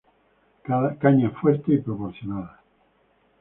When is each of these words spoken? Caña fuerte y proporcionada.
Caña 0.99 1.29
fuerte 1.29 1.75
y 1.75 1.77
proporcionada. 1.77 2.59